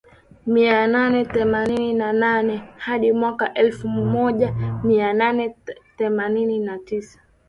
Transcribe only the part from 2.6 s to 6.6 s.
hadi mwaka elfu moja mia nane themanini